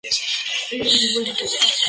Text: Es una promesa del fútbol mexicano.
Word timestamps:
Es 0.03 0.15
una 0.15 0.67
promesa 0.67 0.77
del 0.77 0.99
fútbol 0.99 1.23
mexicano. 1.27 1.71